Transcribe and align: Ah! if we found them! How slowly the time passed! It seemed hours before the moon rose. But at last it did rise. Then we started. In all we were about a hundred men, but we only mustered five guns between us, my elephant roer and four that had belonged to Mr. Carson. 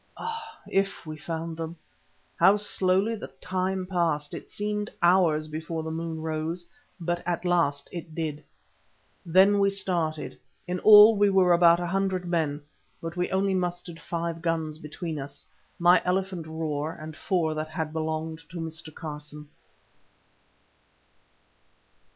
Ah! 0.17 0.59
if 0.67 1.05
we 1.05 1.15
found 1.15 1.55
them! 1.55 1.75
How 2.35 2.57
slowly 2.57 3.13
the 3.13 3.27
time 3.39 3.85
passed! 3.85 4.33
It 4.33 4.49
seemed 4.49 4.89
hours 5.03 5.47
before 5.47 5.83
the 5.83 5.91
moon 5.91 6.23
rose. 6.23 6.65
But 6.99 7.21
at 7.23 7.45
last 7.45 7.87
it 7.91 8.15
did 8.15 8.37
rise. 8.37 8.43
Then 9.27 9.59
we 9.59 9.69
started. 9.69 10.39
In 10.67 10.79
all 10.79 11.15
we 11.15 11.29
were 11.29 11.53
about 11.53 11.79
a 11.79 11.85
hundred 11.85 12.25
men, 12.25 12.63
but 12.99 13.15
we 13.15 13.29
only 13.29 13.53
mustered 13.53 13.99
five 13.99 14.41
guns 14.41 14.79
between 14.79 15.19
us, 15.19 15.45
my 15.77 16.01
elephant 16.03 16.47
roer 16.47 16.93
and 16.93 17.15
four 17.15 17.53
that 17.53 17.67
had 17.69 17.93
belonged 17.93 18.39
to 18.49 18.57
Mr. 18.57 18.91
Carson. 18.91 19.49